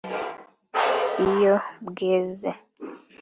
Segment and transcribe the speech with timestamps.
[1.29, 1.55] iyo
[1.87, 2.49] bweze